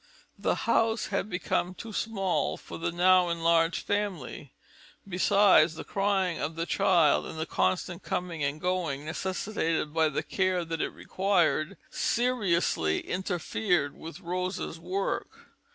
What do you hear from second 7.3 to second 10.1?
the constant coming and going necessitated by